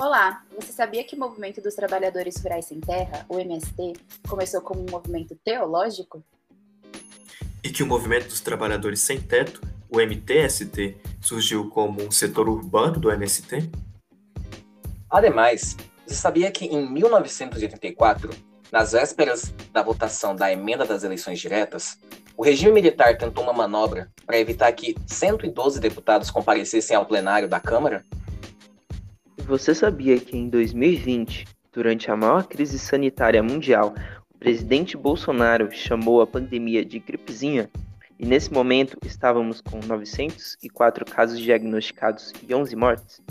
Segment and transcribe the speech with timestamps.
[0.00, 3.94] Olá, você sabia que o Movimento dos Trabalhadores Rurais Sem Terra, o MST,
[4.28, 6.24] começou como um movimento teológico?
[7.64, 9.60] E que o Movimento dos Trabalhadores Sem Teto,
[9.90, 13.68] o MTST, surgiu como um setor urbano do MST?
[15.10, 15.76] Ademais,
[16.06, 18.30] você sabia que em 1984,
[18.70, 21.98] nas vésperas da votação da emenda das eleições diretas,
[22.36, 27.58] o regime militar tentou uma manobra para evitar que 112 deputados comparecessem ao plenário da
[27.58, 28.04] Câmara?
[29.48, 33.94] Você sabia que em 2020, durante a maior crise sanitária mundial,
[34.30, 37.70] o presidente Bolsonaro chamou a pandemia de gripezinha?
[38.18, 43.22] E nesse momento estávamos com 904 casos diagnosticados e 11 mortes?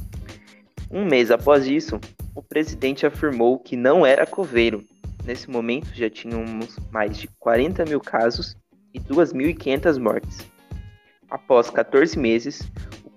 [0.90, 2.00] Um mês após isso,
[2.34, 4.84] o presidente afirmou que não era coveiro.
[5.24, 8.58] Nesse momento já tínhamos mais de 40 mil casos
[8.92, 10.40] e 2.500 mortes.
[11.30, 12.64] Após 14 meses,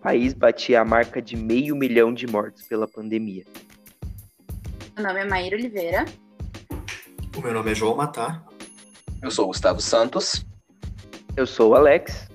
[0.00, 3.44] país batia a marca de meio milhão de mortes pela pandemia.
[4.96, 6.04] Meu nome é Maíra Oliveira.
[7.36, 8.44] O meu nome é João Matar.
[9.22, 10.44] Eu sou Gustavo Santos.
[11.36, 12.28] Eu sou o Alex.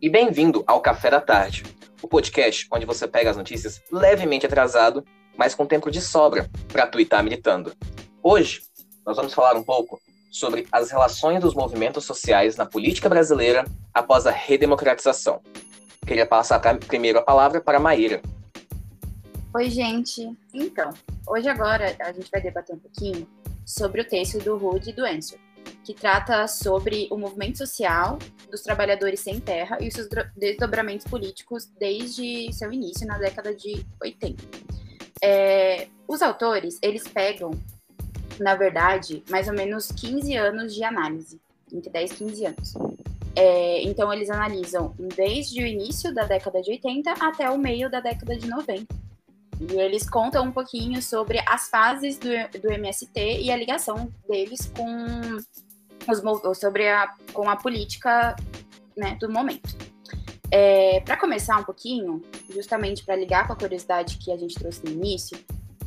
[0.00, 1.62] E bem-vindo ao Café da Tarde,
[2.02, 5.04] o podcast onde você pega as notícias levemente atrasado,
[5.36, 7.72] mas com tempo de sobra para twittar militando.
[8.22, 8.62] Hoje,
[9.06, 14.26] nós vamos falar um pouco sobre as relações dos movimentos sociais na política brasileira após
[14.26, 15.42] a redemocratização.
[16.06, 18.20] Queria passar primeiro a palavra para a Maíra.
[19.54, 20.36] Oi, gente.
[20.52, 20.92] Então,
[21.26, 23.26] hoje agora a gente vai debater um pouquinho
[23.64, 25.36] sobre o texto do Rude e do Enzo,
[25.84, 28.18] que trata sobre o movimento social
[28.50, 33.86] dos trabalhadores sem terra e os seus desdobramentos políticos desde seu início na década de
[34.02, 34.42] 80.
[35.22, 37.52] É, os autores, eles pegam,
[38.40, 41.40] na verdade, mais ou menos 15 anos de análise,
[41.72, 42.74] entre 10 e 15 anos.
[43.34, 48.00] É, então, eles analisam desde o início da década de 80 até o meio da
[48.00, 48.94] década de 90.
[49.60, 52.28] E eles contam um pouquinho sobre as fases do,
[52.60, 55.38] do MST e a ligação deles com,
[56.10, 58.36] os, sobre a, com a política
[58.96, 59.76] né, do momento.
[60.50, 64.84] É, para começar um pouquinho, justamente para ligar com a curiosidade que a gente trouxe
[64.84, 65.38] no início,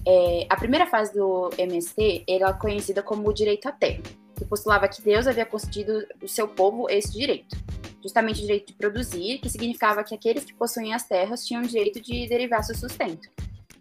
[0.08, 4.02] é, a primeira fase do MST era é conhecida como o direito à terra
[4.36, 7.58] que postulava que Deus havia concedido ao seu povo esse direito,
[8.02, 11.68] justamente o direito de produzir, que significava que aqueles que possuem as terras tinham o
[11.68, 13.30] direito de derivar seu sustento.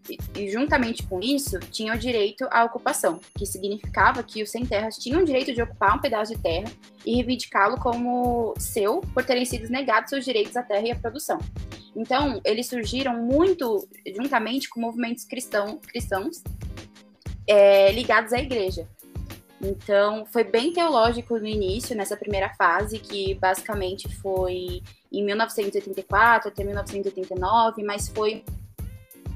[0.08, 4.66] E, e, juntamente com isso, tinham o direito à ocupação, que significava que os sem
[4.66, 6.70] terras tinham o direito de ocupar um pedaço de terra
[7.06, 11.38] e reivindicá-lo como seu por terem sido negados seus direitos à terra e à produção.
[11.96, 16.42] Então, eles surgiram muito juntamente com movimentos cristão, cristãos
[17.46, 18.86] é, ligados à igreja,
[19.64, 26.62] então, foi bem teológico no início, nessa primeira fase, que basicamente foi em 1984 até
[26.62, 28.44] 1989, mas foi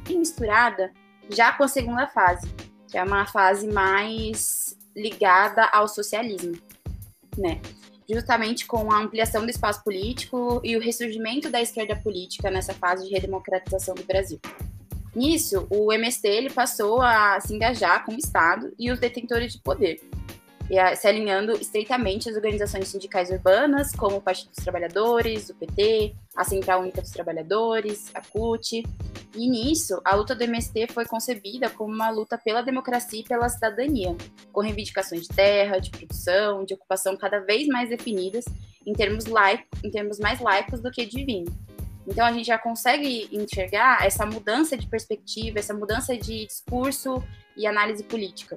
[0.09, 0.93] misturada
[1.31, 2.47] já com a segunda fase,
[2.89, 6.59] que é uma fase mais ligada ao socialismo,
[7.37, 7.61] né?
[8.11, 13.07] Justamente com a ampliação do espaço político e o ressurgimento da esquerda política nessa fase
[13.07, 14.41] de redemocratização do Brasil.
[15.15, 19.61] Nisso, o MST ele passou a se engajar com o Estado e os detentores de
[19.61, 20.01] poder,
[20.97, 26.45] se alinhando estreitamente às organizações sindicais urbanas, como o Partido dos Trabalhadores, o PT, a
[26.45, 28.83] Central Única dos Trabalhadores, a CUT.
[29.35, 33.49] E nisso, a luta do MST foi concebida como uma luta pela democracia e pela
[33.49, 34.15] cidadania,
[34.53, 38.45] com reivindicações de terra, de produção, de ocupação cada vez mais definidas
[38.87, 41.53] em termos, laico, em termos mais laicos do que divinos.
[42.07, 47.23] Então a gente já consegue enxergar essa mudança de perspectiva, essa mudança de discurso
[47.57, 48.57] e análise política.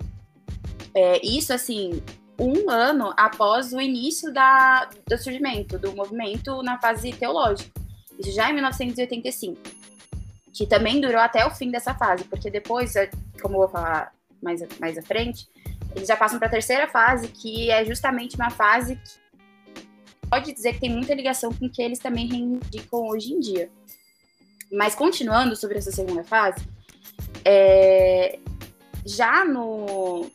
[0.93, 2.01] É, isso, assim,
[2.39, 7.71] um ano após o início da, do surgimento do movimento na fase teológica.
[8.17, 9.59] Isso já em 1985.
[10.53, 13.09] Que também durou até o fim dessa fase, porque depois, é,
[13.41, 15.47] como eu vou falar mais, mais à frente,
[15.95, 19.21] eles já passam para a terceira fase, que é justamente uma fase que
[20.29, 23.69] pode dizer que tem muita ligação com o que eles também reivindicam hoje em dia.
[24.71, 26.65] Mas continuando sobre essa segunda fase,
[27.43, 28.39] é,
[29.05, 30.31] já no,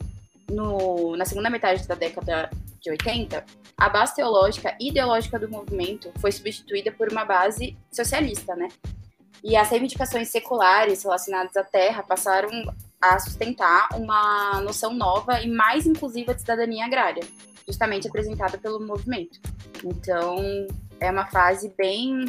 [0.51, 2.51] no, na segunda metade da década
[2.81, 3.45] de 80,
[3.77, 8.69] a base teológica e ideológica do movimento foi substituída por uma base socialista, né?
[9.43, 12.51] E as reivindicações seculares relacionadas à terra passaram
[13.01, 17.23] a sustentar uma noção nova e mais inclusiva de cidadania agrária,
[17.67, 19.39] justamente apresentada pelo movimento.
[19.85, 20.37] Então,
[20.99, 22.25] é uma fase bem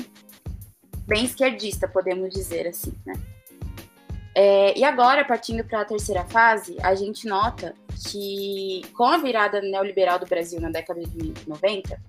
[1.07, 3.13] bem esquerdista, podemos dizer assim, né?
[4.35, 7.73] É, e agora, partindo para a terceira fase, a gente nota
[8.05, 11.99] que, com a virada neoliberal do Brasil na década de 90,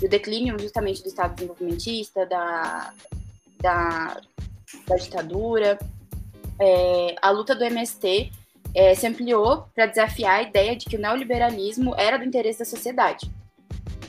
[0.00, 2.92] e o declínio justamente do Estado desenvolvimentista, da,
[3.60, 4.20] da,
[4.86, 5.78] da ditadura,
[6.58, 8.30] é, a luta do MST
[8.74, 12.64] é, se ampliou para desafiar a ideia de que o neoliberalismo era do interesse da
[12.64, 13.30] sociedade.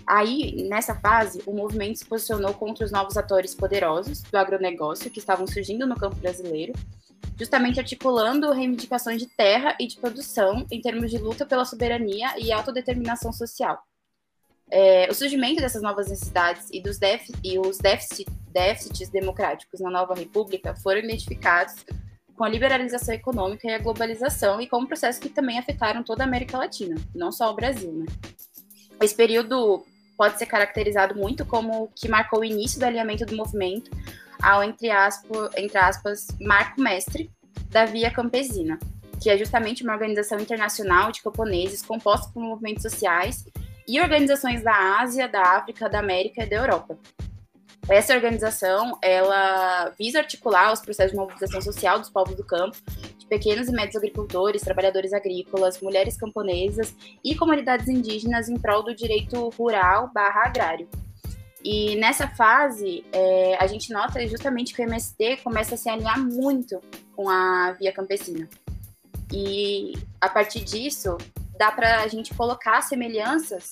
[0.05, 5.19] Aí, nessa fase, o movimento se posicionou contra os novos atores poderosos do agronegócio que
[5.19, 6.73] estavam surgindo no campo brasileiro,
[7.37, 12.51] justamente articulando reivindicações de terra e de produção em termos de luta pela soberania e
[12.51, 13.81] autodeterminação social.
[14.69, 16.99] É, o surgimento dessas novas necessidades e, dos
[17.43, 21.85] e os déficit, déficits democráticos na nova república foram identificados
[22.35, 26.27] com a liberalização econômica e a globalização e como processos que também afetaram toda a
[26.27, 27.91] América Latina, não só o Brasil.
[27.91, 28.05] Né?
[29.01, 29.85] Esse período
[30.17, 33.89] pode ser caracterizado muito como o que marcou o início do alinhamento do movimento
[34.41, 37.29] ao, entre aspas, entre aspas marco mestre
[37.69, 38.79] da Via Campesina,
[39.21, 43.45] que é justamente uma organização internacional de camponeses composta por movimentos sociais
[43.87, 46.97] e organizações da Ásia, da África, da América e da Europa.
[47.89, 52.75] Essa organização, ela visa articular os processos de mobilização social dos povos do campo,
[53.17, 56.93] de pequenos e médios agricultores, trabalhadores agrícolas, mulheres camponesas
[57.23, 60.89] e comunidades indígenas em prol do direito rural barra agrário.
[61.69, 66.17] E nessa fase, é, a gente nota justamente que o MST começa a se alinhar
[66.17, 66.79] muito
[67.13, 68.47] com a via campesina.
[69.33, 69.91] E
[70.21, 71.17] a partir disso,
[71.59, 73.71] dá para a gente colocar semelhanças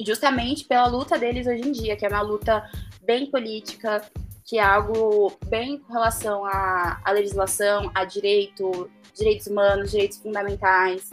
[0.00, 2.66] justamente pela luta deles hoje em dia, que é uma luta
[3.02, 4.02] bem política,
[4.42, 11.10] que é algo bem com relação à, à legislação, a direito, direitos humanos, direitos fundamentais.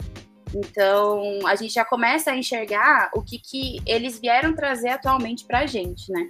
[0.54, 5.60] Então, a gente já começa a enxergar o que, que eles vieram trazer atualmente para
[5.60, 6.28] a gente, né?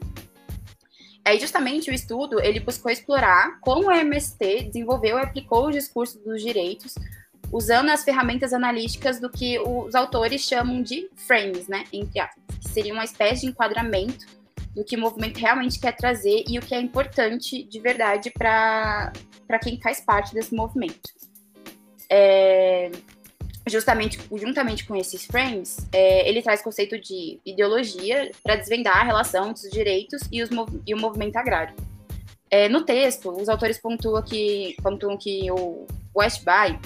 [1.24, 6.19] Aí, justamente, o estudo, ele buscou explorar como o MST desenvolveu e aplicou o discurso
[6.20, 6.94] dos direitos
[7.52, 12.68] usando as ferramentas analíticas do que os autores chamam de frames, né, entre aspas, que
[12.70, 14.25] seria uma espécie de enquadramento
[14.75, 19.12] do que o movimento realmente quer trazer e o que é importante de verdade para
[19.62, 21.10] quem faz parte desse movimento.
[22.08, 22.90] É,
[23.69, 29.50] justamente, juntamente com esses frames, é, ele traz conceito de ideologia para desvendar a relação
[29.50, 30.50] entre os direitos e, os,
[30.87, 31.75] e o movimento agrário.
[32.50, 36.79] É, no texto, os autores pontuam que, pontuam que o Westby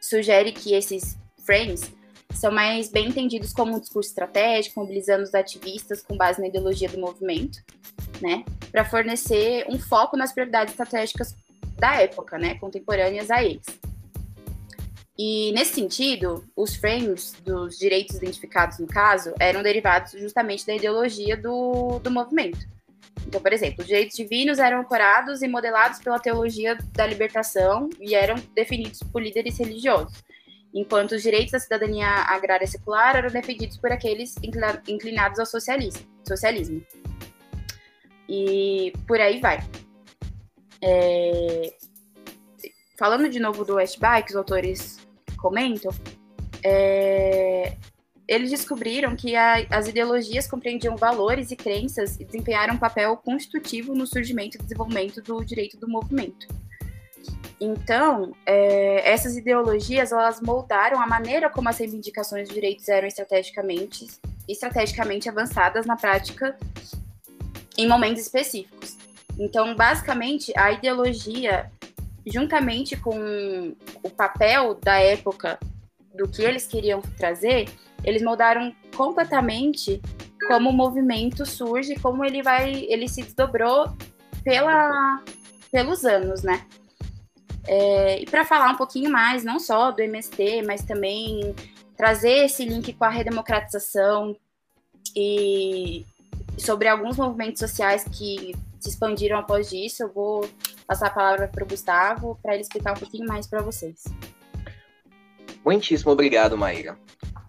[0.00, 1.92] sugere que esses frames
[2.34, 6.88] são mais bem entendidos como um discurso estratégico, mobilizando os ativistas com base na ideologia
[6.88, 7.58] do movimento,
[8.20, 11.34] né, para fornecer um foco nas prioridades estratégicas
[11.76, 13.66] da época, né, contemporâneas a eles.
[15.18, 21.36] E nesse sentido, os frames dos direitos identificados no caso eram derivados justamente da ideologia
[21.36, 22.58] do, do movimento.
[23.26, 28.14] Então, por exemplo, os direitos divinos eram ancorados e modelados pela teologia da libertação e
[28.14, 30.22] eram definidos por líderes religiosos
[30.72, 34.34] enquanto os direitos da cidadania agrária secular eram defendidos por aqueles
[34.86, 36.84] inclinados ao socialismo.
[38.28, 39.58] E por aí vai.
[40.82, 41.72] É...
[42.98, 44.97] Falando de novo do Westby, que os autores
[45.38, 45.90] comentam,
[46.62, 47.76] é...
[48.26, 53.94] eles descobriram que a, as ideologias compreendiam valores e crenças e desempenharam um papel constitutivo
[53.94, 56.46] no surgimento e desenvolvimento do direito do movimento.
[57.60, 64.06] Então, é, essas ideologias elas moldaram a maneira como as reivindicações de direitos eram estrategicamente,
[64.48, 66.56] estrategicamente avançadas na prática
[67.76, 68.96] em momentos específicos.
[69.36, 71.70] Então, basicamente, a ideologia,
[72.30, 75.58] juntamente com o papel da época
[76.14, 77.68] do que eles queriam trazer,
[78.04, 80.00] eles moldaram completamente
[80.46, 83.92] como o movimento surge, como ele vai, ele se desdobrou
[84.42, 85.22] pela,
[85.70, 86.66] pelos anos, né?
[87.66, 91.54] É, e para falar um pouquinho mais, não só do MST, mas também
[91.96, 94.34] trazer esse link com a redemocratização
[95.14, 96.06] e
[96.56, 100.48] sobre alguns movimentos sociais que se expandiram após isso, eu vou
[100.86, 104.04] passar a palavra para o Gustavo para ele explicar um pouquinho mais para vocês.
[105.64, 106.98] Muitíssimo obrigado, Maíra.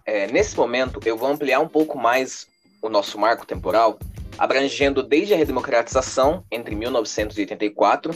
[0.04, 2.46] É, nesse momento, eu vou ampliar um pouco mais
[2.82, 3.98] o nosso marco temporal,
[4.38, 8.14] abrangendo desde a redemocratização entre 1984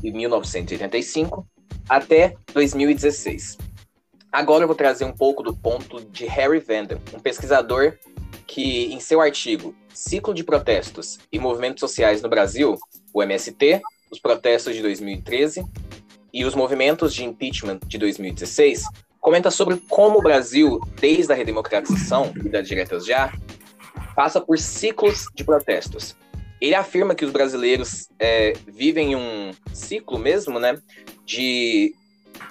[0.00, 1.46] de 1985
[1.88, 3.58] até 2016.
[4.32, 7.96] Agora eu vou trazer um pouco do ponto de Harry Vanden, um pesquisador
[8.46, 12.76] que, em seu artigo Ciclo de Protestos e Movimentos Sociais no Brasil,
[13.14, 13.80] o MST,
[14.12, 15.64] os protestos de 2013
[16.32, 18.84] e os movimentos de impeachment de 2016,
[19.18, 23.32] comenta sobre como o Brasil, desde a redemocratização e das diretas já,
[24.14, 26.14] passa por ciclos de protestos,
[26.60, 30.78] ele afirma que os brasileiros é, vivem um ciclo mesmo, né,
[31.24, 31.94] de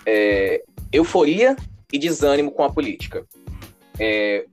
[0.06, 1.56] é, euforia
[1.92, 3.26] e desânimo com a política.
[4.00, 4.46] É,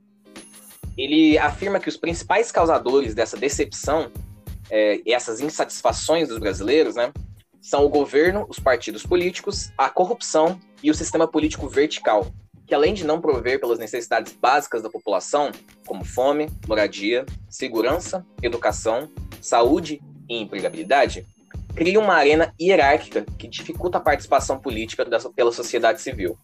[0.96, 4.10] ele afirma que os principais causadores dessa decepção
[4.70, 7.12] é, e essas insatisfações dos brasileiros, né,
[7.60, 12.26] são o governo, os partidos políticos, a corrupção e o sistema político vertical,
[12.66, 15.52] que além de não prover pelas necessidades básicas da população,
[15.86, 19.08] como fome, moradia, segurança, educação,
[19.40, 21.26] saúde e empregabilidade,
[21.74, 26.36] cria uma arena hierárquica que dificulta a participação política pela sociedade civil.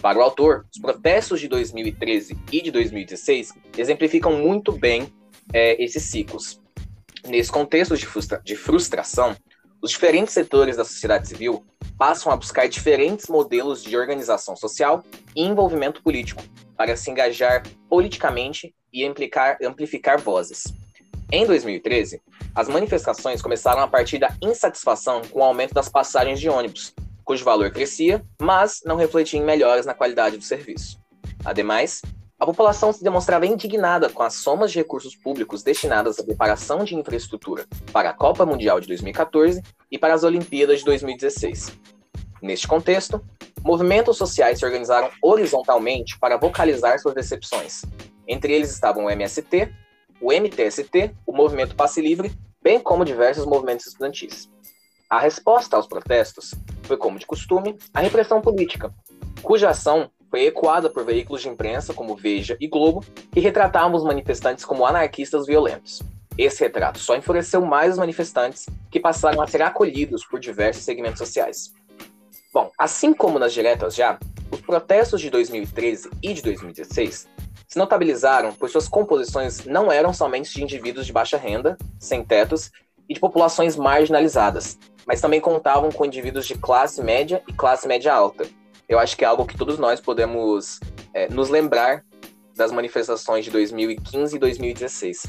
[0.00, 5.12] Para o autor, os protestos de 2013 e de 2016 exemplificam muito bem
[5.52, 6.60] é, esses ciclos.
[7.26, 9.36] Nesse contexto de, frustra de frustração,
[9.82, 11.64] os diferentes setores da sociedade civil
[11.98, 15.02] passam a buscar diferentes modelos de organização social
[15.34, 16.42] e envolvimento político
[16.76, 20.64] para se engajar politicamente e amplificar vozes.
[21.32, 22.22] Em 2013,
[22.54, 26.94] as manifestações começaram a partir da insatisfação com o aumento das passagens de ônibus,
[27.26, 30.98] cujo valor crescia, mas não refletia em melhoras na qualidade do serviço.
[31.44, 32.00] Ademais,
[32.38, 36.94] a população se demonstrava indignada com as somas de recursos públicos destinadas à preparação de
[36.94, 41.76] infraestrutura para a Copa Mundial de 2014 e para as Olimpíadas de 2016.
[42.40, 43.20] Neste contexto,
[43.64, 47.82] movimentos sociais se organizaram horizontalmente para vocalizar suas decepções.
[48.28, 49.72] Entre eles estavam o MST,
[50.20, 54.48] o MTST, o Movimento Passe Livre, bem como diversos movimentos estudantis.
[55.08, 58.92] A resposta aos protestos foi, como de costume, a repressão política,
[59.40, 64.02] cuja ação foi ecoada por veículos de imprensa como Veja e Globo, que retratavam os
[64.02, 66.02] manifestantes como anarquistas violentos.
[66.36, 71.18] Esse retrato só enfureceu mais os manifestantes, que passaram a ser acolhidos por diversos segmentos
[71.18, 71.72] sociais.
[72.52, 74.18] Bom, assim como nas diretas já,
[74.50, 77.28] os protestos de 2013 e de 2016
[77.68, 82.70] se notabilizaram pois suas composições não eram somente de indivíduos de baixa renda, sem tetos
[83.08, 88.12] e de populações marginalizadas, mas também contavam com indivíduos de classe média e classe média
[88.12, 88.46] alta.
[88.88, 90.80] Eu acho que é algo que todos nós podemos
[91.12, 92.04] é, nos lembrar
[92.56, 95.22] das manifestações de 2015 e 2016.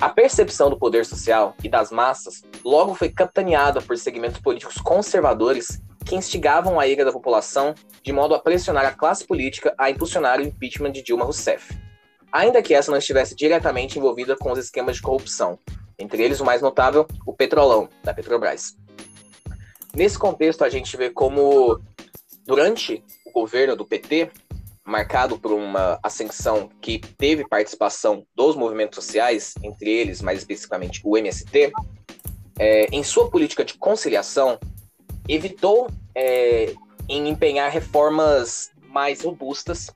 [0.00, 5.80] A percepção do poder social e das massas logo foi capitaneada por segmentos políticos conservadores
[6.04, 10.38] que instigavam a ira da população de modo a pressionar a classe política a impulsionar
[10.38, 11.74] o impeachment de Dilma Rousseff.
[12.30, 15.58] Ainda que essa não estivesse diretamente envolvida com os esquemas de corrupção,
[15.98, 18.76] entre eles o mais notável, o Petrolão, da Petrobras.
[19.94, 21.80] Nesse contexto, a gente vê como,
[22.44, 24.30] durante o governo do PT,
[24.84, 31.16] marcado por uma ascensão que teve participação dos movimentos sociais, entre eles, mais especificamente, o
[31.16, 31.72] MST,
[32.58, 34.58] é, em sua política de conciliação,
[35.28, 36.74] evitou é,
[37.08, 39.90] em empenhar reformas mais robustas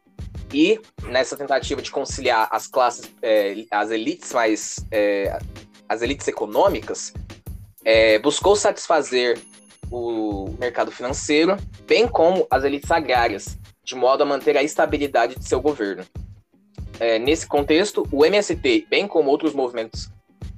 [0.52, 5.38] e nessa tentativa de conciliar as classes, é, as elites mais, é,
[5.88, 7.12] as elites econômicas,
[7.84, 9.40] é, buscou satisfazer
[9.90, 15.48] o mercado financeiro, bem como as elites agrárias, de modo a manter a estabilidade de
[15.48, 16.04] seu governo.
[17.00, 20.10] É, nesse contexto, o MST, bem como outros movimentos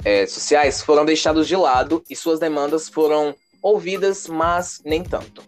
[0.04, 5.42] é, sociais, foram deixados de lado e suas demandas foram ouvidas, mas nem tanto.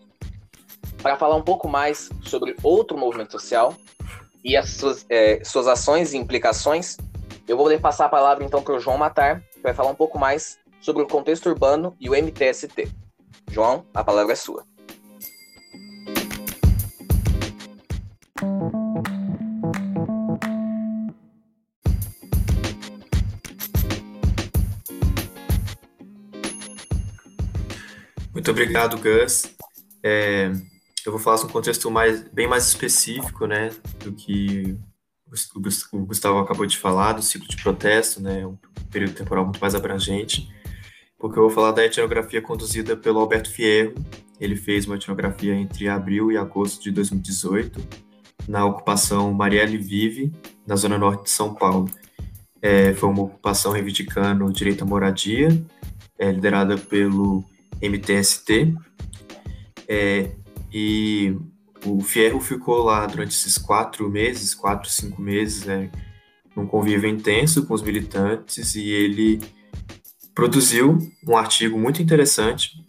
[1.02, 3.74] Para falar um pouco mais sobre outro movimento social
[4.44, 6.96] e as suas, é, suas ações e implicações,
[7.48, 10.18] eu vou passar a palavra então para o João Matar, que vai falar um pouco
[10.18, 12.90] mais sobre o contexto urbano e o MTST.
[13.48, 14.64] João, a palavra é sua.
[28.32, 29.54] Muito obrigado, Gus.
[30.02, 30.50] É,
[31.06, 33.68] eu vou falar sobre um contexto mais, bem mais específico, né,
[34.00, 34.76] do que
[35.92, 38.56] o Gustavo acabou de falar, do ciclo de protesto, né, um
[38.90, 40.48] período temporal muito mais abrangente,
[41.18, 43.94] porque eu vou falar da etnografia conduzida pelo Alberto Fierro.
[44.40, 47.80] Ele fez uma etnografia entre abril e agosto de 2018,
[48.48, 50.32] na ocupação Marielle Vive,
[50.66, 51.88] na zona norte de São Paulo.
[52.60, 55.48] É, foi uma ocupação reivindicando o direito à moradia,
[56.18, 57.44] é, liderada pelo
[57.80, 58.74] MTST.
[59.88, 60.32] É,
[60.72, 61.36] e
[61.84, 65.90] o Fierro ficou lá durante esses quatro meses, quatro, cinco meses, né,
[66.54, 69.40] num convívio intenso com os militantes e ele
[70.34, 72.82] produziu um artigo muito interessante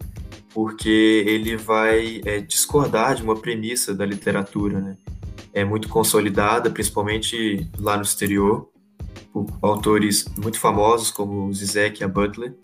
[0.54, 4.96] porque ele vai é, discordar de uma premissa da literatura, né?
[5.52, 8.68] É muito consolidada, principalmente lá no exterior,
[9.32, 12.54] por autores muito famosos como Zizek e Butler,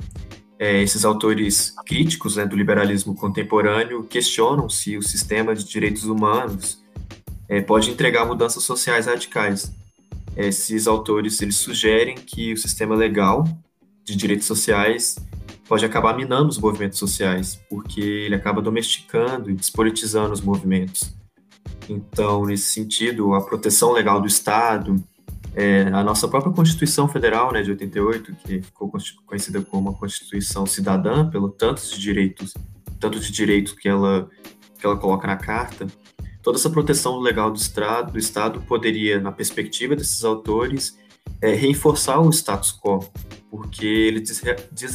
[0.60, 6.84] é, esses autores críticos né, do liberalismo contemporâneo questionam se o sistema de direitos humanos
[7.48, 9.72] é, pode entregar mudanças sociais radicais.
[10.36, 13.48] Esses autores eles sugerem que o sistema legal
[14.04, 15.16] de direitos sociais
[15.66, 21.14] pode acabar minando os movimentos sociais, porque ele acaba domesticando e despolitizando os movimentos.
[21.88, 25.02] Então, nesse sentido, a proteção legal do Estado,
[25.54, 28.90] é, a nossa própria Constituição Federal né, de 88, que ficou
[29.26, 32.54] conhecida como uma Constituição cidadã, pelo tantos direitos
[33.00, 34.28] tanto de direitos que ela,
[34.78, 35.87] que ela coloca na carta,
[36.42, 40.99] toda essa proteção legal do Estado, do Estado poderia, na perspectiva desses autores,
[41.40, 43.00] é, reforçar o status quo,
[43.50, 44.23] porque ele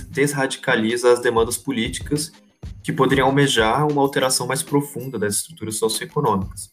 [0.08, 2.32] desradicaliza as demandas políticas
[2.84, 6.72] que poderiam almejar uma alteração mais profunda das estruturas socioeconômicas.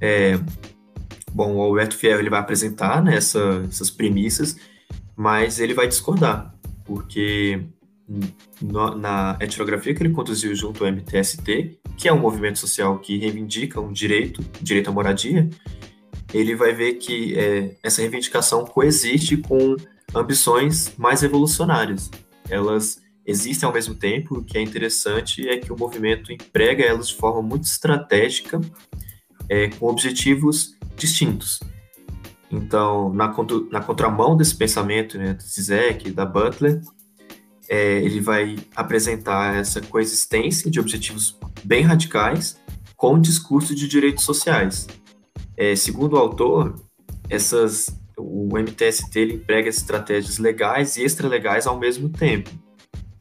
[0.00, 0.38] É,
[1.32, 4.56] bom, o Alberto Fierro ele vai apresentar né, essa, essas premissas,
[5.16, 7.62] mas ele vai discordar, porque
[8.60, 13.16] no, na etnografia que ele conduziu junto ao MTST, que é um movimento social que
[13.18, 15.48] reivindica um direito, direito à moradia,
[16.32, 19.76] ele vai ver que é, essa reivindicação coexiste com
[20.14, 22.10] ambições mais revolucionárias.
[22.48, 27.08] Elas existem ao mesmo tempo, o que é interessante é que o movimento emprega elas
[27.08, 28.60] de forma muito estratégica,
[29.48, 31.58] é, com objetivos distintos.
[32.48, 33.34] Então, na,
[33.70, 36.80] na contramão desse pensamento né, do Zizek, da Butler,
[37.68, 42.56] é, ele vai apresentar essa coexistência de objetivos bem radicais
[42.96, 44.86] com o discurso de direitos sociais.
[45.56, 46.76] É, segundo o autor,
[47.28, 52.50] essas, o MTST ele emprega estratégias legais e extralegais ao mesmo tempo,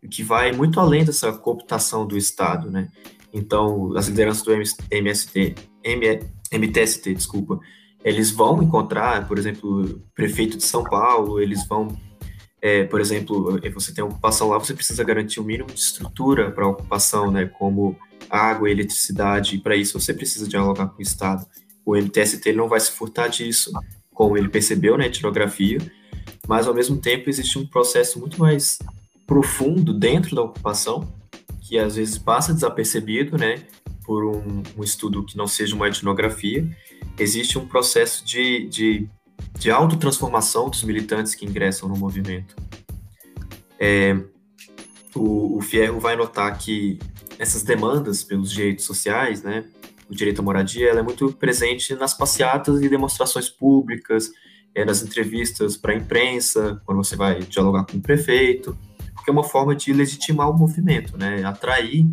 [0.04, 2.90] o que vai muito além dessa cooptação do Estado, né?
[3.34, 4.52] Então, as lideranças do
[4.92, 6.20] MST, M,
[6.52, 7.60] MTST, desculpa,
[8.04, 11.98] eles vão encontrar, por exemplo, prefeito de São Paulo, eles vão
[12.62, 16.52] é, por exemplo, você tem ocupação lá, você precisa garantir o um mínimo de estrutura
[16.52, 17.98] para ocupação, né, como
[18.30, 21.46] água, eletricidade, e para isso você precisa dialogar com o Estado.
[21.84, 23.72] O MTST não vai se furtar disso,
[24.14, 25.80] como ele percebeu na etnografia,
[26.48, 28.78] mas ao mesmo tempo existe um processo muito mais
[29.26, 31.12] profundo dentro da ocupação,
[31.62, 33.64] que às vezes passa desapercebido, né,
[34.06, 36.68] por um, um estudo que não seja uma etnografia.
[37.18, 39.10] Existe um processo de, de
[39.58, 42.56] de autotransformação dos militantes que ingressam no movimento.
[43.80, 44.18] É,
[45.16, 47.00] o, o Fierro vai notar que
[47.40, 49.66] essas demandas pelos direitos sociais, né,
[50.10, 54.30] o direito à moradia, ela é muito presente nas passeatas e demonstrações públicas,
[54.76, 58.78] é, nas entrevistas para a imprensa, quando você vai dialogar com o prefeito,
[59.16, 62.06] porque é uma forma de legitimar o movimento, né, atrair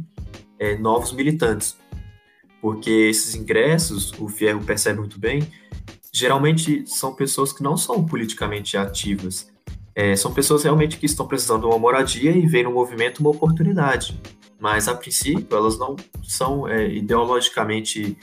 [0.59, 1.77] é, novos militantes.
[2.61, 5.49] Porque esses ingressos, o Fierro percebe muito bem,
[6.13, 9.51] geralmente são pessoas que não são politicamente ativas.
[9.95, 13.31] É, são pessoas realmente que estão precisando de uma moradia e veem no movimento uma
[13.31, 14.21] oportunidade.
[14.61, 18.17] Mas, a princípio, elas não são é, ideologicamente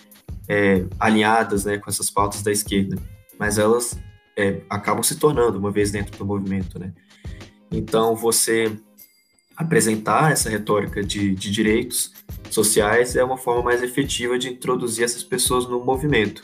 [0.47, 2.97] é, alinhadas né, com essas pautas da esquerda.
[3.39, 3.97] Mas elas
[4.37, 6.77] é, acabam se tornando, uma vez dentro do movimento.
[6.77, 6.93] Né?
[7.71, 8.71] Então, você
[9.55, 12.11] apresentar essa retórica de, de direitos
[12.55, 16.43] sociais é uma forma mais efetiva de introduzir essas pessoas no movimento.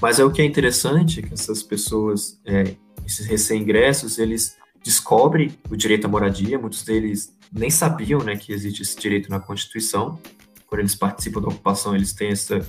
[0.00, 5.76] Mas é o que é interessante que essas pessoas, é, esses recém-ingressos, eles descobrem o
[5.76, 10.18] direito à moradia, muitos deles nem sabiam né, que existe esse direito na Constituição.
[10.66, 12.64] Quando eles participam da ocupação, eles têm essa.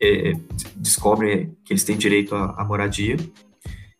[0.00, 0.32] É,
[0.76, 3.16] descobrem que eles têm direito à, à moradia.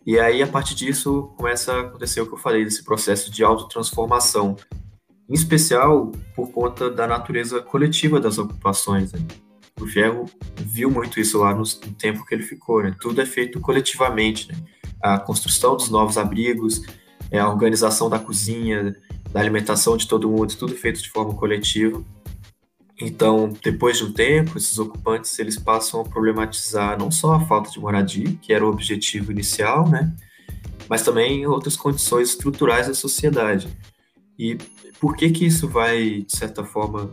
[0.07, 3.45] E aí, a partir disso, começa a acontecer o que eu falei, desse processo de
[3.45, 4.57] autotransformação,
[5.31, 9.13] em especial por conta da natureza coletiva das ocupações.
[9.13, 9.21] Né?
[9.81, 10.27] o Fierro
[10.59, 12.95] viu muito isso lá no, no, tempo que ele ficou, né?
[13.01, 14.59] Tudo é feito coletivamente, né?
[15.01, 16.83] A construção dos novos abrigos,
[17.31, 18.95] é, a organização da cozinha,
[19.33, 22.05] da alimentação de todo mundo, tudo feito de forma coletiva.
[23.01, 27.71] Então, depois de um tempo, esses ocupantes eles passam a problematizar não só a falta
[27.71, 30.15] de moradia, que era o objetivo inicial, né?
[30.87, 33.69] Mas também outras condições estruturais da sociedade.
[34.41, 34.57] E
[34.99, 37.11] por que que isso vai, de certa forma,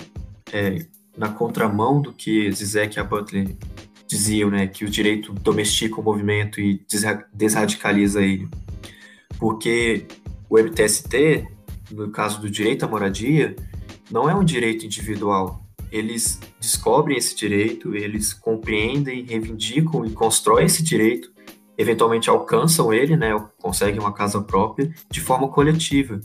[0.54, 0.86] é,
[1.18, 3.54] na contramão do que Zizek e a Butler
[4.08, 6.82] diziam, né, que o direito domestica o movimento e
[7.34, 8.48] desradicaliza ele.
[9.38, 10.06] Porque
[10.50, 11.46] o MTST,
[11.92, 13.54] no caso do direito à moradia,
[14.10, 15.62] não é um direito individual.
[15.92, 21.30] Eles descobrem esse direito, eles compreendem, reivindicam e constroem esse direito,
[21.78, 26.22] eventualmente alcançam ele, né, conseguem uma casa própria de forma coletiva.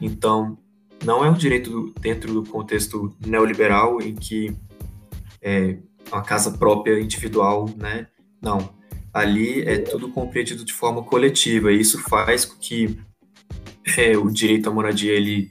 [0.00, 0.58] Então,
[1.04, 4.54] não é um direito dentro do contexto neoliberal em que
[5.40, 5.78] é
[6.10, 8.06] uma casa própria individual, né?
[8.40, 8.70] Não.
[9.12, 12.98] Ali é tudo compreendido de forma coletiva e isso faz com que
[13.96, 15.50] é, o direito à moradia ele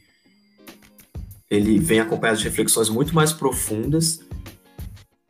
[1.50, 4.20] ele vem acompanhado de reflexões muito mais profundas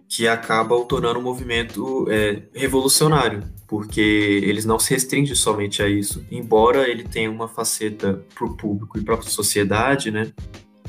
[0.09, 6.25] que acabam tornando o movimento é, revolucionário, porque eles não se restringem somente a isso,
[6.31, 10.31] embora ele tenha uma faceta para o público e para a sociedade, né,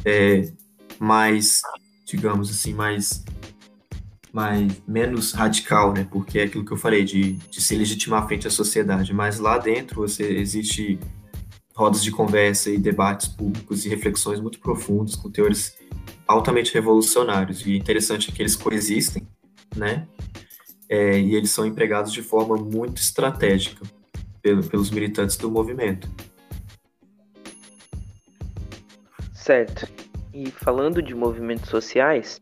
[0.04, 0.50] é,
[0.98, 1.60] mais,
[2.06, 3.24] digamos assim, mais,
[4.32, 8.46] mais menos radical, né, porque é aquilo que eu falei de, de se legitimar frente
[8.46, 11.00] à sociedade, mas lá dentro você existe
[11.74, 15.76] rodas de conversa e debates públicos e reflexões muito profundas com teores
[16.26, 17.64] altamente revolucionários.
[17.64, 19.26] E interessante é que eles coexistem,
[19.76, 20.06] né?
[20.88, 23.84] É, e eles são empregados de forma muito estratégica
[24.40, 26.08] pelo, pelos militantes do movimento.
[29.34, 29.88] Certo.
[30.32, 32.40] E falando de movimentos sociais,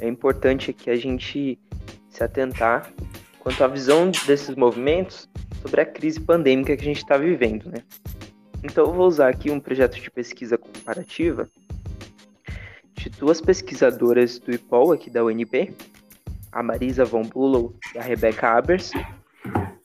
[0.00, 1.58] é importante que a gente
[2.10, 2.92] se atentar
[3.38, 5.28] quanto à visão desses movimentos
[5.60, 7.82] sobre a crise pandêmica que a gente está vivendo, né?
[8.62, 11.48] Então eu vou usar aqui um projeto de pesquisa comparativa
[12.94, 15.74] de duas pesquisadoras do IPOL aqui da UNB,
[16.52, 18.92] a Marisa von Bulow e a Rebecca Abers,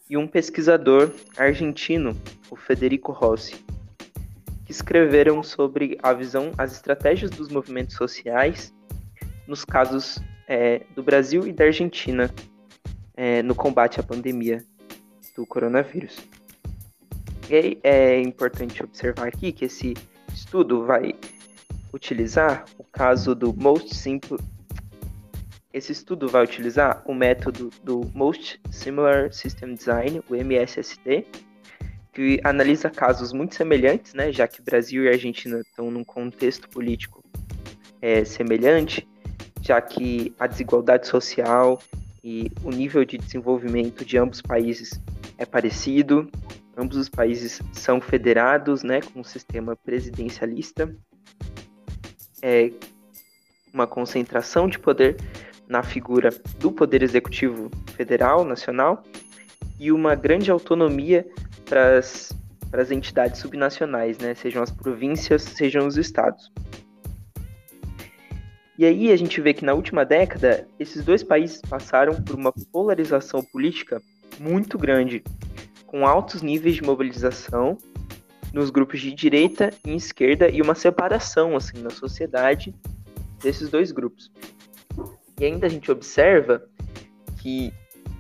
[0.09, 2.15] e um pesquisador argentino,
[2.51, 3.55] o Federico Rossi,
[4.65, 8.73] que escreveram sobre a visão, as estratégias dos movimentos sociais
[9.47, 12.29] nos casos é, do Brasil e da Argentina
[13.15, 14.63] é, no combate à pandemia
[15.35, 16.17] do coronavírus.
[17.49, 19.93] E é importante observar aqui que esse
[20.33, 21.15] estudo vai
[21.93, 24.37] utilizar o caso do Most Simple.
[25.77, 31.27] Esse estudo vai utilizar o método do Most Similar System Design, o MSSD,
[32.11, 37.23] que analisa casos muito semelhantes, né, já que Brasil e Argentina estão num contexto político
[38.01, 39.07] é, semelhante,
[39.61, 41.79] já que a desigualdade social
[42.23, 44.99] e o nível de desenvolvimento de ambos os países
[45.37, 46.27] é parecido.
[46.75, 50.91] Ambos os países são federados, né, com um sistema presidencialista,
[52.41, 52.71] é
[53.71, 55.17] uma concentração de poder
[55.67, 59.03] na figura do poder executivo federal, nacional,
[59.79, 61.27] e uma grande autonomia
[61.65, 66.51] para as entidades subnacionais, né, sejam as províncias, sejam os estados.
[68.77, 72.53] E aí a gente vê que na última década, esses dois países passaram por uma
[72.71, 74.01] polarização política
[74.39, 75.23] muito grande,
[75.87, 77.77] com altos níveis de mobilização
[78.53, 82.73] nos grupos de direita e esquerda e uma separação assim na sociedade
[83.41, 84.31] desses dois grupos.
[85.39, 86.63] E ainda a gente observa
[87.41, 87.71] que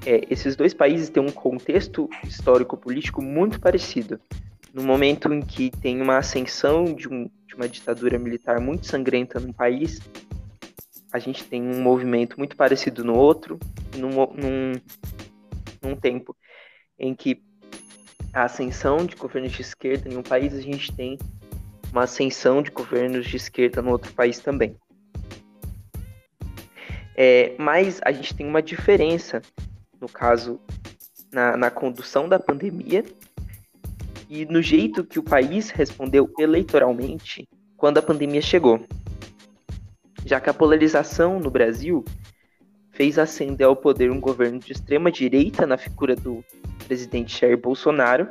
[0.05, 4.19] é, esses dois países têm um contexto histórico-político muito parecido.
[4.73, 9.39] No momento em que tem uma ascensão de, um, de uma ditadura militar muito sangrenta
[9.39, 9.99] num país,
[11.11, 13.59] a gente tem um movimento muito parecido no outro,
[13.95, 14.71] num, num,
[15.81, 16.35] num tempo
[16.99, 17.41] em que
[18.33, 21.17] a ascensão de governos de esquerda em um país, a gente tem
[21.91, 24.75] uma ascensão de governos de esquerda no outro país também.
[27.19, 29.41] É, mas a gente tem uma diferença,
[29.99, 30.61] no caso,
[31.31, 33.03] na, na condução da pandemia
[34.29, 38.85] e no jeito que o país respondeu eleitoralmente quando a pandemia chegou.
[40.25, 42.05] Já que a polarização no Brasil
[42.91, 46.43] fez ascender ao poder um governo de extrema direita na figura do
[46.87, 48.29] presidente Jair Bolsonaro,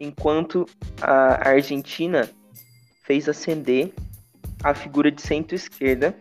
[0.00, 0.66] enquanto
[1.00, 2.28] a Argentina
[3.04, 3.92] fez ascender
[4.62, 6.16] a figura de centro-esquerda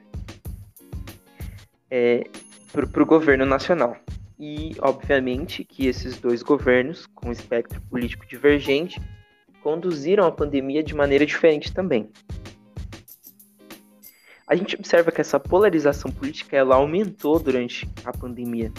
[1.93, 2.23] é,
[2.71, 3.95] para o governo nacional.
[4.39, 8.99] E, obviamente, que esses dois governos, com espectro político divergente,
[9.61, 12.09] conduziram a pandemia de maneira diferente também
[14.53, 18.71] a gente observa que essa polarização política ela aumentou durante a pandemia.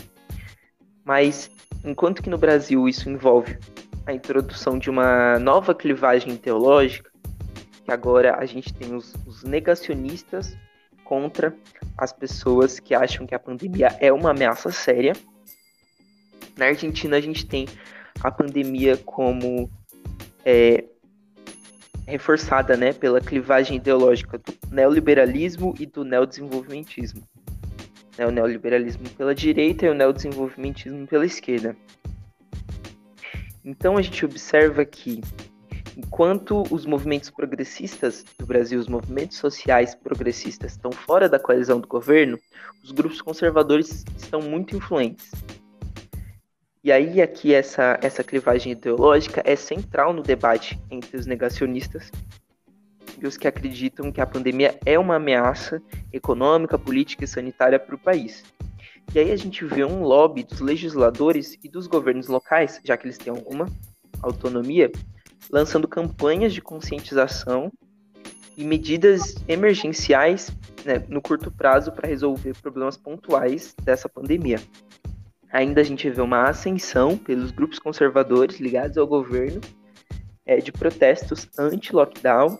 [1.04, 1.50] Mas
[1.84, 3.58] enquanto que no Brasil isso envolve
[4.06, 7.10] a introdução de uma nova clivagem teológica,
[7.84, 10.56] que agora a gente tem os, os negacionistas
[11.04, 11.54] contra
[11.96, 15.12] as pessoas que acham que a pandemia é uma ameaça séria.
[16.56, 17.66] Na Argentina a gente tem
[18.20, 19.70] a pandemia como
[20.44, 20.84] é,
[22.06, 27.22] reforçada né, pela clivagem ideológica do neoliberalismo e do neodesenvolvimentismo.
[28.16, 31.76] Né, o neoliberalismo pela direita e o neodesenvolvimentismo pela esquerda.
[33.64, 35.20] Então a gente observa que,
[35.96, 41.88] enquanto os movimentos progressistas do Brasil, os movimentos sociais progressistas, estão fora da coalizão do
[41.88, 42.38] governo,
[42.82, 45.30] os grupos conservadores estão muito influentes.
[46.82, 52.10] E aí aqui essa, essa clivagem ideológica é central no debate entre os negacionistas
[53.18, 55.80] e os que acreditam que a pandemia é uma ameaça
[56.12, 58.44] econômica, política e sanitária para o país.
[59.14, 63.06] E aí a gente vê um lobby dos legisladores e dos governos locais, já que
[63.06, 63.66] eles têm alguma
[64.20, 64.90] autonomia,
[65.50, 67.72] lançando campanhas de conscientização
[68.56, 70.50] e medidas emergenciais
[70.84, 74.58] né, no curto prazo para resolver problemas pontuais dessa pandemia
[75.54, 79.60] ainda a gente vê uma ascensão pelos grupos conservadores ligados ao governo
[80.44, 82.58] é, de protestos anti-lockdown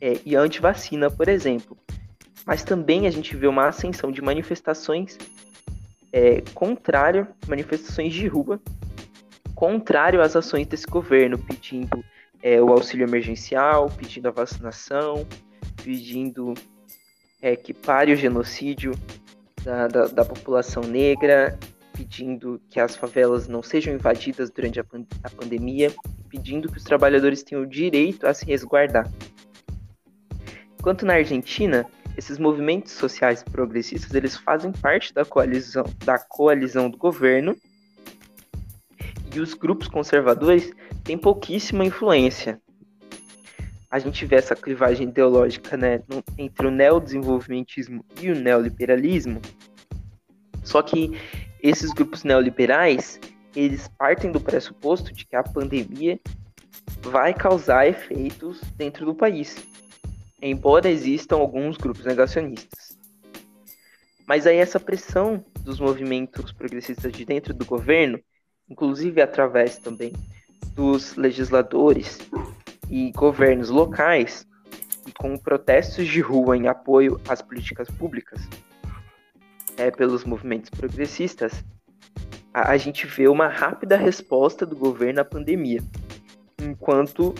[0.00, 1.78] é, e anti-vacina, por exemplo.
[2.44, 5.16] Mas também a gente vê uma ascensão de manifestações
[6.12, 8.60] é, contrário, manifestações de rua,
[9.56, 12.04] contrário às ações desse governo, pedindo
[12.42, 15.26] é, o auxílio emergencial, pedindo a vacinação,
[15.82, 16.52] pedindo
[17.40, 18.92] é, que pare o genocídio
[19.64, 21.58] da, da, da, população negra,
[21.92, 24.84] pedindo que as favelas não sejam invadidas durante a,
[25.24, 25.90] a pandemia,
[26.28, 29.10] pedindo que os trabalhadores tenham o direito a se resguardar.
[30.78, 36.98] Enquanto na Argentina, esses movimentos sociais progressistas eles fazem parte da coalizão, da coalizão do
[36.98, 37.56] governo
[39.34, 40.72] e os grupos conservadores
[41.04, 42.60] têm pouquíssima influência.
[43.90, 46.02] A gente vê essa clivagem ideológica né,
[46.36, 49.40] entre o neodesenvolvimentismo e o neoliberalismo.
[50.62, 51.12] Só que
[51.62, 53.20] esses grupos neoliberais
[53.54, 56.20] eles partem do pressuposto de que a pandemia
[57.00, 59.56] vai causar efeitos dentro do país
[60.40, 62.96] embora existam alguns grupos negacionistas.
[64.26, 68.20] Mas aí essa pressão dos movimentos progressistas de dentro do governo,
[68.68, 70.12] inclusive através também
[70.74, 72.18] dos legisladores
[72.90, 74.46] e governos locais,
[75.06, 78.46] e com protestos de rua em apoio às políticas públicas
[79.76, 81.64] é, pelos movimentos progressistas,
[82.52, 85.82] a, a gente vê uma rápida resposta do governo à pandemia,
[86.60, 87.34] enquanto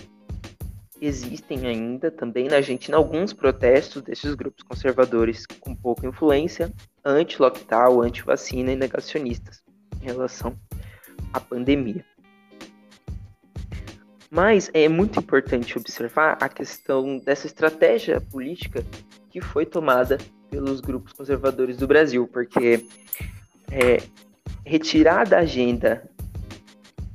[1.01, 6.73] existem ainda também na Argentina alguns protestos desses grupos conservadores com pouca influência,
[7.05, 9.63] anti-lockdown, anti-vacina e negacionistas
[10.01, 10.57] em relação
[11.33, 12.05] à pandemia.
[14.31, 18.85] Mas é muito importante observar a questão dessa estratégia política
[19.31, 20.19] que foi tomada
[20.51, 22.87] pelos grupos conservadores do Brasil, porque
[23.71, 24.03] é,
[24.65, 26.09] retirar da agenda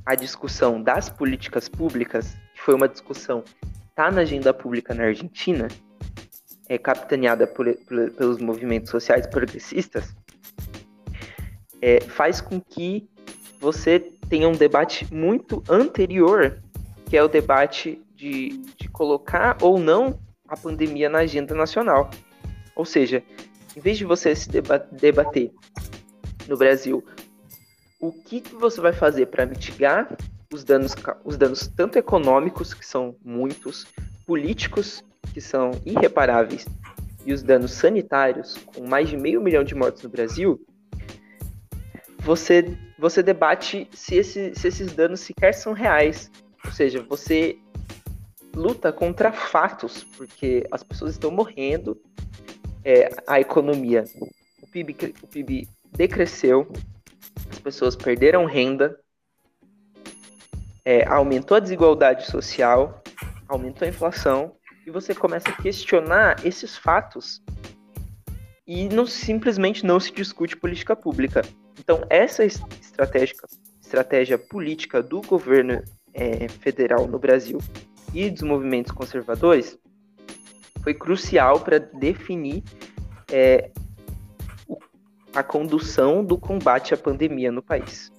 [0.04, 3.44] a discussão das políticas públicas, que foi uma discussão
[3.92, 5.68] está na agenda pública na Argentina,
[6.66, 10.14] é capitaneada por, por, pelos movimentos sociais progressistas,
[11.80, 13.08] é, faz com que
[13.62, 16.60] você tenha um debate muito anterior,
[17.08, 22.10] que é o debate de, de colocar ou não a pandemia na agenda nacional.
[22.74, 23.22] Ou seja,
[23.76, 25.52] em vez de você se debater
[26.48, 27.04] no Brasil
[28.00, 30.16] o que, que você vai fazer para mitigar
[30.52, 33.86] os danos, os danos tanto econômicos, que são muitos,
[34.26, 36.66] políticos, que são irreparáveis,
[37.24, 40.60] e os danos sanitários, com mais de meio milhão de mortos no Brasil,
[42.22, 46.30] você, você debate se, esse, se esses danos sequer são reais.
[46.64, 47.58] Ou seja, você
[48.54, 52.00] luta contra fatos, porque as pessoas estão morrendo,
[52.84, 54.04] é, a economia,
[54.60, 56.70] o PIB, o PIB decresceu,
[57.50, 58.98] as pessoas perderam renda,
[60.84, 63.02] é, aumentou a desigualdade social,
[63.48, 64.54] aumentou a inflação,
[64.86, 67.42] e você começa a questionar esses fatos
[68.66, 71.42] e não simplesmente não se discute política pública.
[71.78, 73.36] Então, essa estratégia,
[73.80, 75.82] estratégia política do governo
[76.14, 77.58] é, federal no Brasil
[78.12, 79.78] e dos movimentos conservadores
[80.82, 82.62] foi crucial para definir
[83.30, 83.70] é,
[85.34, 88.11] a condução do combate à pandemia no país.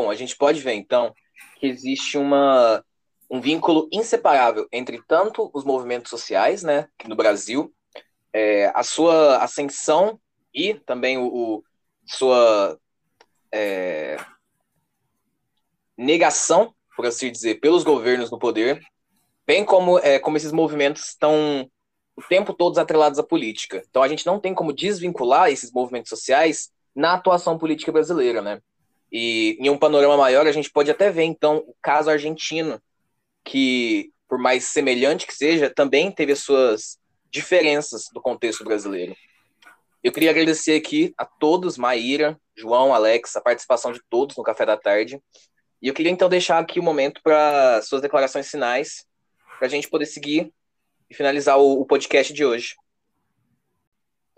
[0.00, 1.12] Bom, a gente pode ver então
[1.58, 2.84] que existe uma,
[3.28, 7.74] um vínculo inseparável entre tanto os movimentos sociais, né, no Brasil,
[8.32, 10.20] é, a sua ascensão
[10.54, 11.64] e também o, o
[12.06, 12.78] sua
[13.52, 14.18] é,
[15.96, 18.80] negação, por assim dizer, pelos governos no poder,
[19.44, 21.68] bem como, é, como esses movimentos estão
[22.14, 23.82] o tempo todo atrelados à política.
[23.90, 28.60] Então a gente não tem como desvincular esses movimentos sociais na atuação política brasileira, né?
[29.10, 32.80] E em um panorama maior, a gente pode até ver, então, o caso argentino,
[33.44, 36.98] que, por mais semelhante que seja, também teve as suas
[37.30, 39.16] diferenças do contexto brasileiro.
[40.02, 44.64] Eu queria agradecer aqui a todos, Maíra, João, Alex, a participação de todos no Café
[44.64, 45.20] da Tarde.
[45.82, 49.04] E eu queria então deixar aqui o um momento para suas declarações finais,
[49.58, 50.52] para a gente poder seguir
[51.10, 52.74] e finalizar o, o podcast de hoje.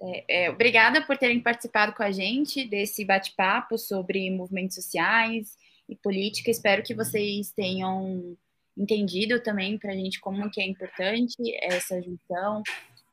[0.02, 5.56] É, é, obrigada por terem participado com a gente desse bate-papo sobre movimentos sociais
[5.88, 6.50] e política.
[6.50, 8.36] Espero que vocês tenham
[8.76, 12.62] entendido também para a gente como que é importante essa junção,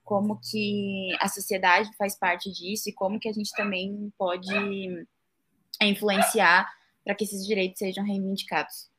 [0.03, 5.05] como que a sociedade faz parte disso e como que a gente também pode
[5.81, 6.65] influenciar
[7.03, 8.89] para que esses direitos sejam reivindicados.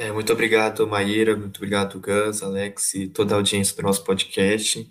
[0.00, 4.90] É, muito obrigado, Maíra, muito obrigado, Gus, Alex e toda a audiência do nosso podcast.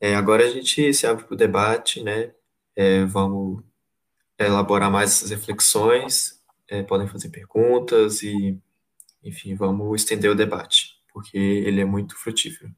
[0.00, 2.32] É, agora a gente se abre para o debate, né?
[2.74, 3.62] É, vamos
[4.38, 8.58] elaborar mais essas reflexões, é, podem fazer perguntas e,
[9.22, 12.74] enfim, vamos estender o debate, porque ele é muito frutífero.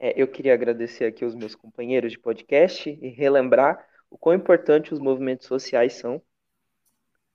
[0.00, 4.92] É, eu queria agradecer aqui aos meus companheiros de podcast e relembrar o quão importante
[4.92, 6.20] os movimentos sociais são,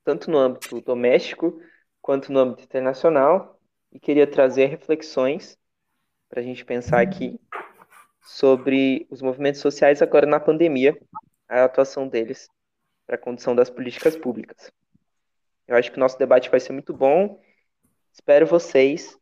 [0.03, 1.61] tanto no âmbito doméstico
[2.03, 3.57] quanto no âmbito internacional,
[3.89, 5.57] e queria trazer reflexões
[6.27, 7.39] para a gente pensar aqui
[8.21, 10.99] sobre os movimentos sociais agora na pandemia,
[11.47, 12.49] a atuação deles
[13.07, 14.69] para a condução das políticas públicas.
[15.65, 17.41] Eu acho que o nosso debate vai ser muito bom.
[18.11, 19.17] Espero vocês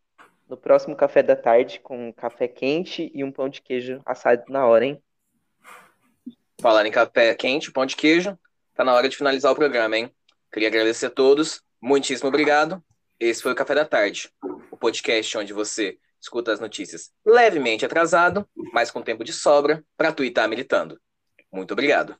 [0.50, 4.44] no próximo café da tarde com um café quente e um pão de queijo assado
[4.50, 5.04] na hora, hein?
[6.60, 8.38] Falar em café quente, pão de queijo,
[8.74, 10.12] tá na hora de finalizar o programa, hein?
[10.52, 12.84] Queria agradecer a todos, muitíssimo obrigado.
[13.20, 14.30] Esse foi o Café da Tarde,
[14.72, 20.12] o podcast onde você escuta as notícias levemente atrasado, mas com tempo de sobra para
[20.12, 21.00] tuitar militando.
[21.52, 22.15] Muito obrigado.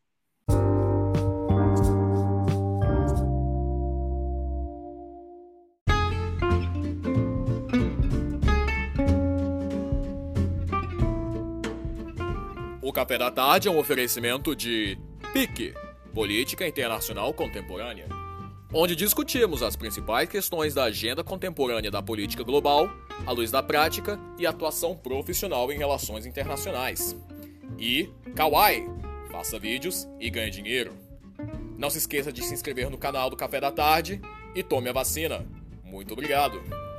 [12.82, 14.98] O Café da Tarde é um oferecimento de
[15.32, 15.74] PIC,
[16.14, 18.21] Política Internacional Contemporânea,
[18.74, 22.90] onde discutimos as principais questões da agenda contemporânea da política global,
[23.26, 27.16] à luz da prática e atuação profissional em relações internacionais.
[27.78, 28.88] E Kawaii,
[29.32, 30.94] faça vídeos e ganhe dinheiro.
[31.78, 34.22] Não se esqueça de se inscrever no canal do Café da Tarde
[34.56, 35.46] e tome a vacina.
[35.84, 36.91] Muito obrigado!